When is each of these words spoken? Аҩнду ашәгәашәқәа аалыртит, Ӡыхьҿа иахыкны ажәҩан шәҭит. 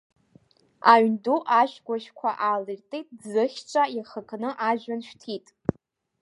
Аҩнду 0.91 1.39
ашәгәашәқәа 1.59 2.29
аалыртит, 2.47 3.07
Ӡыхьҿа 3.29 3.83
иахыкны 3.95 4.49
ажәҩан 4.69 5.01
шәҭит. 5.07 5.45